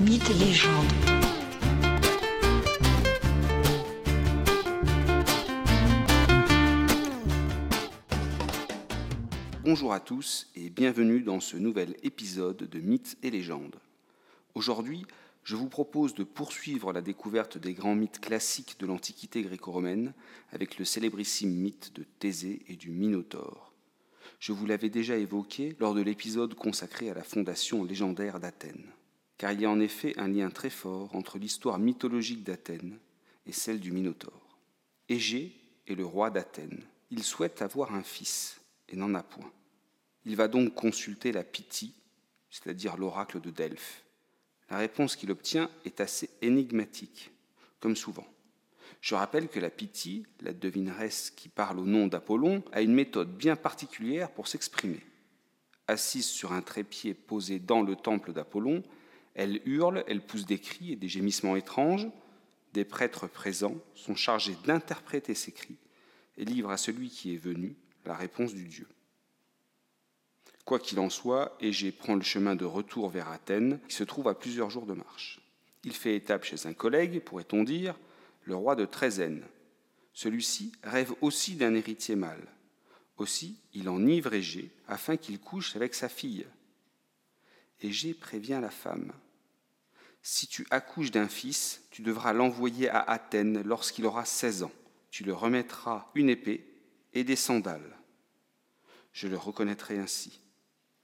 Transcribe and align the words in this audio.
Mythes 0.00 0.30
et 0.30 0.34
légendes. 0.34 0.86
Bonjour 9.62 9.92
à 9.92 10.00
tous 10.00 10.48
et 10.56 10.70
bienvenue 10.70 11.20
dans 11.20 11.40
ce 11.40 11.58
nouvel 11.58 11.96
épisode 12.02 12.56
de 12.56 12.80
Mythes 12.80 13.18
et 13.22 13.30
légendes. 13.30 13.76
Aujourd'hui, 14.54 15.04
je 15.44 15.54
vous 15.54 15.68
propose 15.68 16.14
de 16.14 16.24
poursuivre 16.24 16.94
la 16.94 17.02
découverte 17.02 17.58
des 17.58 17.74
grands 17.74 17.94
mythes 17.94 18.20
classiques 18.20 18.76
de 18.80 18.86
l'Antiquité 18.86 19.42
gréco-romaine 19.42 20.14
avec 20.50 20.78
le 20.78 20.86
célébrissime 20.86 21.54
mythe 21.54 21.94
de 21.94 22.06
Thésée 22.18 22.62
et 22.68 22.76
du 22.76 22.90
Minotaure. 22.90 23.74
Je 24.38 24.52
vous 24.52 24.64
l'avais 24.64 24.88
déjà 24.88 25.18
évoqué 25.18 25.76
lors 25.78 25.92
de 25.92 26.00
l'épisode 26.00 26.54
consacré 26.54 27.10
à 27.10 27.14
la 27.14 27.22
fondation 27.22 27.84
légendaire 27.84 28.40
d'Athènes, 28.40 28.86
car 29.40 29.52
il 29.52 29.62
y 29.62 29.64
a 29.64 29.70
en 29.70 29.80
effet 29.80 30.12
un 30.18 30.28
lien 30.28 30.50
très 30.50 30.68
fort 30.68 31.16
entre 31.16 31.38
l'histoire 31.38 31.78
mythologique 31.78 32.44
d'Athènes 32.44 32.98
et 33.46 33.52
celle 33.52 33.80
du 33.80 33.90
Minotaure. 33.90 34.58
Égée 35.08 35.56
est 35.86 35.94
le 35.94 36.04
roi 36.04 36.28
d'Athènes. 36.28 36.82
Il 37.10 37.22
souhaite 37.24 37.62
avoir 37.62 37.94
un 37.94 38.02
fils 38.02 38.60
et 38.90 38.96
n'en 38.96 39.14
a 39.14 39.22
point. 39.22 39.50
Il 40.26 40.36
va 40.36 40.46
donc 40.46 40.74
consulter 40.74 41.32
la 41.32 41.42
Pythie, 41.42 41.94
c'est-à-dire 42.50 42.98
l'oracle 42.98 43.40
de 43.40 43.48
Delphes. 43.48 44.04
La 44.68 44.76
réponse 44.76 45.16
qu'il 45.16 45.30
obtient 45.30 45.70
est 45.86 46.02
assez 46.02 46.28
énigmatique, 46.42 47.30
comme 47.80 47.96
souvent. 47.96 48.26
Je 49.00 49.14
rappelle 49.14 49.48
que 49.48 49.58
la 49.58 49.70
Pythie, 49.70 50.26
la 50.42 50.52
devineresse 50.52 51.30
qui 51.30 51.48
parle 51.48 51.78
au 51.78 51.86
nom 51.86 52.08
d'Apollon, 52.08 52.62
a 52.72 52.82
une 52.82 52.92
méthode 52.92 53.34
bien 53.34 53.56
particulière 53.56 54.30
pour 54.32 54.48
s'exprimer. 54.48 55.00
Assise 55.86 56.26
sur 56.26 56.52
un 56.52 56.60
trépied 56.60 57.14
posé 57.14 57.58
dans 57.58 57.80
le 57.80 57.96
temple 57.96 58.34
d'Apollon, 58.34 58.82
elle 59.34 59.60
hurle, 59.64 60.04
elle 60.06 60.20
pousse 60.20 60.46
des 60.46 60.58
cris 60.58 60.92
et 60.92 60.96
des 60.96 61.08
gémissements 61.08 61.56
étranges. 61.56 62.08
Des 62.72 62.84
prêtres 62.84 63.26
présents 63.26 63.76
sont 63.94 64.14
chargés 64.14 64.56
d'interpréter 64.64 65.34
ces 65.34 65.52
cris 65.52 65.78
et 66.36 66.44
livrent 66.44 66.70
à 66.70 66.76
celui 66.76 67.10
qui 67.10 67.34
est 67.34 67.38
venu 67.38 67.74
la 68.04 68.14
réponse 68.14 68.54
du 68.54 68.64
Dieu. 68.64 68.86
Quoi 70.64 70.78
qu'il 70.78 71.00
en 71.00 71.10
soit, 71.10 71.56
Égée 71.60 71.90
prend 71.90 72.14
le 72.14 72.22
chemin 72.22 72.54
de 72.54 72.64
retour 72.64 73.10
vers 73.10 73.28
Athènes, 73.28 73.80
qui 73.88 73.94
se 73.94 74.04
trouve 74.04 74.28
à 74.28 74.34
plusieurs 74.34 74.70
jours 74.70 74.86
de 74.86 74.94
marche. 74.94 75.40
Il 75.84 75.92
fait 75.92 76.14
étape 76.14 76.44
chez 76.44 76.66
un 76.66 76.74
collègue, 76.74 77.20
pourrait-on 77.20 77.64
dire, 77.64 77.98
le 78.44 78.54
roi 78.54 78.76
de 78.76 78.84
Trézène. 78.84 79.42
Celui-ci 80.12 80.72
rêve 80.82 81.12
aussi 81.22 81.56
d'un 81.56 81.74
héritier 81.74 82.14
mâle. 82.14 82.46
Aussi, 83.16 83.56
il 83.74 83.88
enivre 83.88 84.32
Égée 84.32 84.70
afin 84.86 85.16
qu'il 85.16 85.40
couche 85.40 85.76
avec 85.76 85.94
sa 85.94 86.08
fille. 86.08 86.46
Égée 87.80 88.14
prévient 88.14 88.58
la 88.60 88.70
femme. 88.70 89.12
Si 90.22 90.46
tu 90.46 90.66
accouches 90.70 91.10
d'un 91.10 91.28
fils, 91.28 91.82
tu 91.90 92.02
devras 92.02 92.32
l'envoyer 92.32 92.88
à 92.90 93.00
Athènes 93.00 93.62
lorsqu'il 93.62 94.06
aura 94.06 94.24
seize 94.24 94.62
ans. 94.62 94.72
Tu 95.10 95.24
le 95.24 95.34
remettras 95.34 96.10
une 96.14 96.28
épée 96.28 96.66
et 97.14 97.24
des 97.24 97.36
sandales. 97.36 97.96
Je 99.12 99.28
le 99.28 99.36
reconnaîtrai 99.36 99.98
ainsi. 99.98 100.40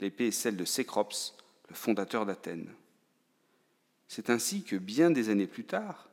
L'épée 0.00 0.28
est 0.28 0.32
celle 0.32 0.56
de 0.56 0.64
Cécrops, 0.64 1.36
le 1.68 1.74
fondateur 1.74 2.26
d'Athènes. 2.26 2.74
C'est 4.08 4.30
ainsi 4.30 4.64
que 4.64 4.76
bien 4.76 5.10
des 5.10 5.28
années 5.28 5.46
plus 5.46 5.64
tard, 5.64 6.08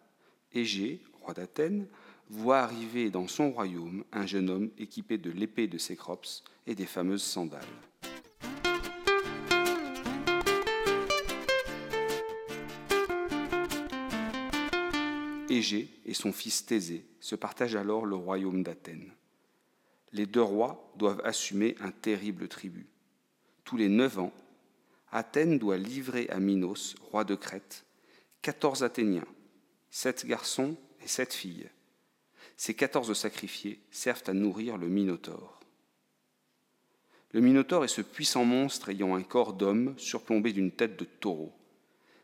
Égée, 0.52 1.02
roi 1.22 1.34
d'Athènes, 1.34 1.88
voit 2.30 2.60
arriver 2.60 3.10
dans 3.10 3.28
son 3.28 3.52
royaume 3.52 4.04
un 4.12 4.26
jeune 4.26 4.50
homme 4.50 4.70
équipé 4.78 5.18
de 5.18 5.32
l'épée 5.32 5.68
de 5.68 5.78
Cécrops 5.78 6.44
et 6.68 6.76
des 6.76 6.86
fameuses 6.86 7.24
sandales. 7.24 7.64
Égée 15.50 15.90
et 16.06 16.14
son 16.14 16.32
fils 16.32 16.66
Thésée 16.66 17.06
se 17.20 17.36
partagent 17.36 17.76
alors 17.76 18.06
le 18.06 18.16
royaume 18.16 18.64
d'Athènes. 18.64 19.12
Les 20.12 20.26
deux 20.26 20.42
rois 20.42 20.92
doivent 20.96 21.22
assumer 21.24 21.76
un 21.82 21.92
terrible 21.92 22.48
tribut. 22.48 22.88
Tous 23.64 23.78
les 23.78 23.90
neuf 23.90 24.20
ans, 24.20 24.34
Athènes 25.12 25.58
doit 25.58 25.78
livrer 25.78 26.28
à 26.30 26.40
Minos, 26.40 26.96
roi 27.12 27.24
de 27.24 27.36
Crète, 27.36 27.86
quatorze 28.42 28.84
Athéniens, 28.84 29.28
sept 29.90 30.26
garçons 30.26 30.78
et 31.04 31.08
sept 31.08 31.34
filles. 31.34 31.70
Ces 32.58 32.76
quatorze 32.76 33.14
sacrifiés 33.14 33.80
servent 33.92 34.24
à 34.28 34.34
nourrir 34.34 34.78
le 34.78 34.88
Minotaure. 34.88 35.60
Le 37.32 37.42
Minotaure 37.42 37.86
est 37.86 37.90
ce 37.90 38.02
puissant 38.02 38.46
monstre 38.46 38.90
ayant 38.90 39.16
un 39.16 39.24
corps 39.24 39.54
d'homme 39.54 39.94
surplombé 39.98 40.52
d'une 40.52 40.72
tête 40.72 40.98
de 40.98 41.06
taureau. 41.06 41.54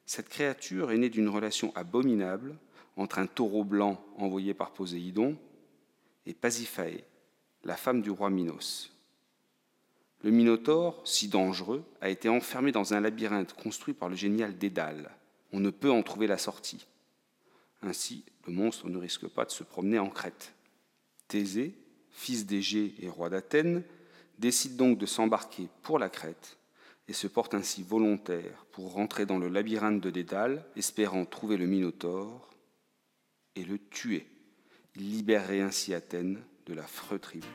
Cette 0.05 0.29
créature 0.29 0.91
est 0.91 0.97
née 0.97 1.09
d'une 1.09 1.29
relation 1.29 1.75
abominable 1.75 2.57
entre 2.97 3.19
un 3.19 3.27
taureau 3.27 3.63
blanc 3.63 4.03
envoyé 4.17 4.53
par 4.53 4.71
Poséidon 4.71 5.37
et 6.25 6.33
Pasiphae, 6.33 7.03
la 7.63 7.75
femme 7.75 8.01
du 8.01 8.09
roi 8.09 8.29
Minos. 8.29 8.91
Le 10.23 10.31
Minotaure, 10.31 11.01
si 11.05 11.27
dangereux, 11.27 11.83
a 12.01 12.09
été 12.09 12.29
enfermé 12.29 12.71
dans 12.71 12.93
un 12.93 12.99
labyrinthe 12.99 13.53
construit 13.53 13.93
par 13.93 14.09
le 14.09 14.15
génial 14.15 14.57
Dédale. 14.57 15.11
On 15.51 15.59
ne 15.59 15.69
peut 15.69 15.91
en 15.91 16.03
trouver 16.03 16.25
la 16.25 16.37
sortie. 16.37 16.87
Ainsi, 17.81 18.23
le 18.47 18.53
monstre 18.53 18.89
ne 18.89 18.97
risque 18.97 19.27
pas 19.27 19.45
de 19.45 19.51
se 19.51 19.63
promener 19.63 19.99
en 19.99 20.09
Crète. 20.09 20.53
Thésée, 21.27 21.75
fils 22.09 22.45
d'Égée 22.45 22.95
et 22.99 23.09
roi 23.09 23.29
d'Athènes, 23.29 23.83
décide 24.39 24.77
donc 24.77 24.97
de 24.97 25.05
s'embarquer 25.05 25.67
pour 25.83 25.99
la 25.99 26.09
Crète 26.09 26.57
et 27.07 27.13
se 27.13 27.27
porte 27.27 27.53
ainsi 27.53 27.83
volontaire 27.83 28.65
pour 28.71 28.93
rentrer 28.93 29.25
dans 29.25 29.37
le 29.37 29.47
labyrinthe 29.47 30.01
de 30.01 30.09
Dédale, 30.09 30.65
espérant 30.75 31.25
trouver 31.25 31.57
le 31.57 31.67
Minotaure 31.67 32.49
et 33.55 33.63
le 33.63 33.77
tuer. 33.77 34.27
Il 34.95 35.11
libérerait 35.11 35.61
ainsi 35.61 35.93
Athènes 35.93 36.41
de 36.65 36.73
l'affreux 36.73 37.19
tribut. 37.19 37.47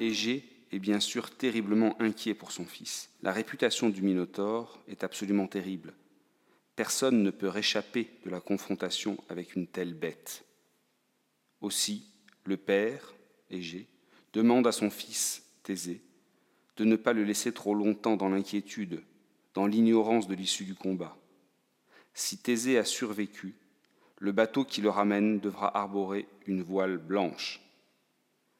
Égée 0.00 0.44
est 0.72 0.78
bien 0.78 1.00
sûr 1.00 1.30
terriblement 1.30 2.00
inquiet 2.00 2.34
pour 2.34 2.52
son 2.52 2.64
fils. 2.64 3.10
La 3.22 3.32
réputation 3.32 3.88
du 3.88 4.02
Minotaure 4.02 4.82
est 4.88 5.04
absolument 5.04 5.46
terrible. 5.46 5.94
Personne 6.74 7.22
ne 7.22 7.30
peut 7.30 7.48
réchapper 7.48 8.10
de 8.24 8.30
la 8.30 8.40
confrontation 8.40 9.16
avec 9.28 9.56
une 9.56 9.66
telle 9.66 9.94
bête. 9.94 10.44
Aussi, 11.60 12.10
le 12.44 12.56
père, 12.56 13.14
Égée, 13.50 13.88
demande 14.32 14.66
à 14.66 14.72
son 14.72 14.90
fils, 14.90 15.42
Thésée, 15.62 16.02
de 16.76 16.84
ne 16.84 16.96
pas 16.96 17.12
le 17.12 17.24
laisser 17.24 17.52
trop 17.52 17.74
longtemps 17.74 18.16
dans 18.16 18.28
l'inquiétude, 18.28 19.02
dans 19.54 19.66
l'ignorance 19.66 20.28
de 20.28 20.34
l'issue 20.34 20.64
du 20.64 20.74
combat. 20.74 21.16
Si 22.14 22.38
Thésée 22.38 22.78
a 22.78 22.84
survécu, 22.84 23.54
le 24.18 24.32
bateau 24.32 24.64
qui 24.64 24.80
le 24.80 24.88
ramène 24.88 25.40
devra 25.40 25.76
arborer 25.76 26.26
une 26.46 26.62
voile 26.62 26.96
blanche. 26.96 27.60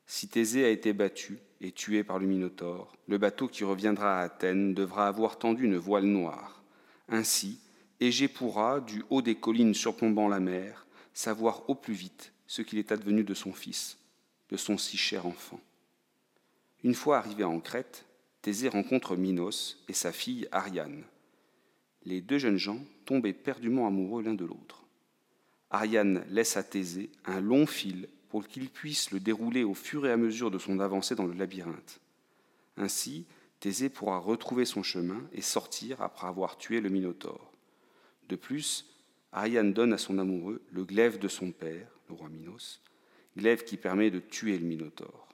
Si 0.06 0.28
Thésée 0.28 0.64
a 0.64 0.70
été 0.70 0.92
battu 0.92 1.38
et 1.60 1.72
tué 1.72 2.04
par 2.04 2.18
le 2.18 2.26
Minotaure, 2.26 2.94
le 3.08 3.18
bateau 3.18 3.48
qui 3.48 3.64
reviendra 3.64 4.20
à 4.20 4.22
Athènes 4.22 4.74
devra 4.74 5.08
avoir 5.08 5.38
tendu 5.38 5.64
une 5.64 5.78
voile 5.78 6.04
noire. 6.04 6.62
Ainsi, 7.08 7.60
Égée 7.98 8.28
pourra, 8.28 8.80
du 8.80 9.02
haut 9.08 9.22
des 9.22 9.36
collines 9.36 9.74
surplombant 9.74 10.28
la 10.28 10.40
mer, 10.40 10.86
savoir 11.14 11.68
au 11.68 11.74
plus 11.74 11.94
vite 11.94 12.32
ce 12.46 12.60
qu'il 12.62 12.78
est 12.78 12.92
advenu 12.92 13.24
de 13.24 13.34
son 13.34 13.52
fils, 13.52 13.98
de 14.50 14.56
son 14.56 14.76
si 14.76 14.98
cher 14.98 15.26
enfant. 15.26 15.60
Une 16.86 16.94
fois 16.94 17.18
arrivé 17.18 17.42
en 17.42 17.58
Crète, 17.58 18.06
Thésée 18.42 18.68
rencontre 18.68 19.16
Minos 19.16 19.82
et 19.88 19.92
sa 19.92 20.12
fille 20.12 20.46
Ariane. 20.52 21.02
Les 22.04 22.20
deux 22.20 22.38
jeunes 22.38 22.58
gens 22.58 22.78
tombent 23.06 23.26
éperdument 23.26 23.88
amoureux 23.88 24.22
l'un 24.22 24.34
de 24.34 24.44
l'autre. 24.44 24.84
Ariane 25.70 26.24
laisse 26.30 26.56
à 26.56 26.62
Thésée 26.62 27.10
un 27.24 27.40
long 27.40 27.66
fil 27.66 28.08
pour 28.28 28.46
qu'il 28.46 28.70
puisse 28.70 29.10
le 29.10 29.18
dérouler 29.18 29.64
au 29.64 29.74
fur 29.74 30.06
et 30.06 30.12
à 30.12 30.16
mesure 30.16 30.52
de 30.52 30.60
son 30.60 30.78
avancée 30.78 31.16
dans 31.16 31.26
le 31.26 31.32
labyrinthe. 31.32 31.98
Ainsi, 32.76 33.26
Thésée 33.58 33.88
pourra 33.88 34.18
retrouver 34.18 34.64
son 34.64 34.84
chemin 34.84 35.28
et 35.32 35.42
sortir 35.42 36.02
après 36.02 36.28
avoir 36.28 36.56
tué 36.56 36.80
le 36.80 36.88
Minotaure. 36.88 37.50
De 38.28 38.36
plus, 38.36 38.86
Ariane 39.32 39.72
donne 39.72 39.92
à 39.92 39.98
son 39.98 40.20
amoureux 40.20 40.62
le 40.70 40.84
glaive 40.84 41.18
de 41.18 41.26
son 41.26 41.50
père, 41.50 41.88
le 42.08 42.14
roi 42.14 42.28
Minos, 42.28 42.80
glaive 43.36 43.64
qui 43.64 43.76
permet 43.76 44.12
de 44.12 44.20
tuer 44.20 44.56
le 44.56 44.66
Minotaure. 44.66 45.26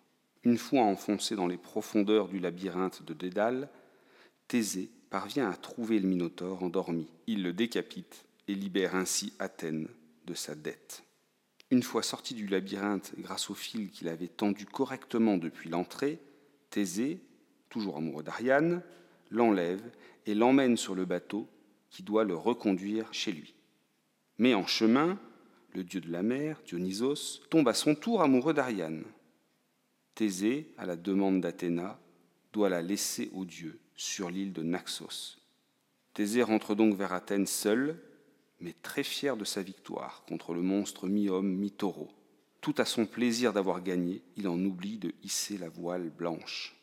Une 0.44 0.58
fois 0.58 0.82
enfoncé 0.82 1.36
dans 1.36 1.46
les 1.46 1.56
profondeurs 1.56 2.28
du 2.28 2.40
labyrinthe 2.40 3.04
de 3.04 3.14
Dédale, 3.14 3.68
Thésée 4.48 4.90
parvient 5.08 5.48
à 5.48 5.56
trouver 5.56 6.00
le 6.00 6.08
Minotaure 6.08 6.62
endormi. 6.64 7.06
Il 7.26 7.42
le 7.42 7.52
décapite 7.52 8.24
et 8.48 8.54
libère 8.54 8.96
ainsi 8.96 9.32
Athènes 9.38 9.88
de 10.26 10.34
sa 10.34 10.54
dette. 10.54 11.04
Une 11.70 11.82
fois 11.82 12.02
sorti 12.02 12.34
du 12.34 12.48
labyrinthe 12.48 13.12
grâce 13.18 13.50
au 13.50 13.54
fil 13.54 13.90
qu'il 13.90 14.08
avait 14.08 14.28
tendu 14.28 14.66
correctement 14.66 15.38
depuis 15.38 15.70
l'entrée, 15.70 16.18
Thésée, 16.70 17.20
toujours 17.68 17.96
amoureux 17.96 18.22
d'Ariane, 18.22 18.82
l'enlève 19.30 19.82
et 20.26 20.34
l'emmène 20.34 20.76
sur 20.76 20.94
le 20.94 21.04
bateau 21.04 21.48
qui 21.88 22.02
doit 22.02 22.24
le 22.24 22.34
reconduire 22.34 23.12
chez 23.14 23.32
lui. 23.32 23.54
Mais 24.38 24.54
en 24.54 24.66
chemin, 24.66 25.18
le 25.74 25.84
dieu 25.84 26.00
de 26.00 26.10
la 26.10 26.22
mer, 26.22 26.60
Dionysos, 26.66 27.40
tombe 27.48 27.68
à 27.68 27.74
son 27.74 27.94
tour 27.94 28.22
amoureux 28.22 28.54
d'Ariane. 28.54 29.04
Thésée, 30.14 30.74
à 30.76 30.86
la 30.86 30.96
demande 30.96 31.40
d'Athéna, 31.40 31.98
doit 32.52 32.68
la 32.68 32.82
laisser 32.82 33.30
aux 33.32 33.44
dieux 33.44 33.80
sur 33.96 34.30
l'île 34.30 34.52
de 34.52 34.62
Naxos. 34.62 35.38
Thésée 36.12 36.42
rentre 36.42 36.74
donc 36.74 36.96
vers 36.96 37.12
Athènes 37.12 37.46
seul, 37.46 37.98
mais 38.60 38.74
très 38.82 39.02
fier 39.02 39.36
de 39.36 39.44
sa 39.44 39.62
victoire 39.62 40.24
contre 40.28 40.52
le 40.52 40.60
monstre 40.60 41.08
mi-homme, 41.08 41.54
mi-taureau. 41.56 42.10
Tout 42.60 42.74
à 42.78 42.84
son 42.84 43.06
plaisir 43.06 43.52
d'avoir 43.52 43.82
gagné, 43.82 44.22
il 44.36 44.46
en 44.46 44.58
oublie 44.64 44.98
de 44.98 45.14
hisser 45.22 45.58
la 45.58 45.68
voile 45.68 46.10
blanche. 46.10 46.76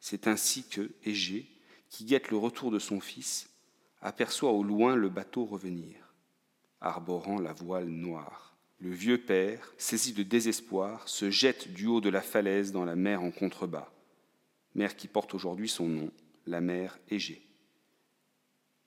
C'est 0.00 0.26
ainsi 0.26 0.68
que 0.68 0.90
Égée, 1.04 1.48
qui 1.88 2.04
guette 2.04 2.30
le 2.30 2.36
retour 2.36 2.70
de 2.70 2.78
son 2.78 3.00
fils, 3.00 3.48
aperçoit 4.02 4.50
au 4.50 4.62
loin 4.62 4.96
le 4.96 5.08
bateau 5.08 5.44
revenir, 5.46 6.12
arborant 6.80 7.38
la 7.38 7.52
voile 7.52 7.88
noire. 7.88 8.53
Le 8.80 8.90
vieux 8.90 9.18
père, 9.18 9.72
saisi 9.78 10.12
de 10.12 10.22
désespoir, 10.22 11.08
se 11.08 11.30
jette 11.30 11.72
du 11.72 11.86
haut 11.86 12.00
de 12.00 12.10
la 12.10 12.20
falaise 12.20 12.72
dans 12.72 12.84
la 12.84 12.96
mer 12.96 13.22
en 13.22 13.30
contrebas, 13.30 13.90
mer 14.74 14.96
qui 14.96 15.08
porte 15.08 15.34
aujourd'hui 15.34 15.68
son 15.68 15.86
nom, 15.86 16.10
la 16.46 16.60
mer 16.60 16.98
Égée. 17.08 17.42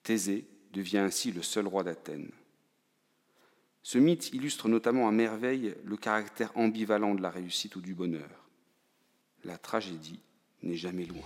Thésée 0.04 0.48
devient 0.72 1.00
ainsi 1.00 1.32
le 1.32 1.42
seul 1.42 1.68
roi 1.68 1.84
d'Athènes. 1.84 2.32
Ce 3.82 3.98
mythe 3.98 4.34
illustre 4.34 4.68
notamment 4.68 5.08
à 5.08 5.12
merveille 5.12 5.74
le 5.84 5.98
caractère 5.98 6.52
ambivalent 6.58 7.16
de 7.16 7.22
la 7.22 7.30
réussite 7.30 7.76
ou 7.78 7.82
du 7.82 7.96
bonheur. 7.96 8.50
La 9.44 9.58
tragédie 9.58 10.20
n'est 10.62 10.76
jamais 10.76 11.06
loin. 11.06 11.26